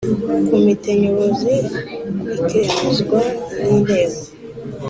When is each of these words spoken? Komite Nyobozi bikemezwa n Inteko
Komite 0.49 0.89
Nyobozi 1.01 1.53
bikemezwa 2.23 3.21
n 3.65 3.65
Inteko 3.77 4.21